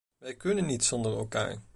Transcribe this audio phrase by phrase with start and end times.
[0.17, 1.57] Wij kunnen niet zonder elkaar.